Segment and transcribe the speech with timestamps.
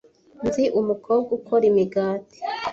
[0.47, 2.37] Nzi umukobwa ukora imigati.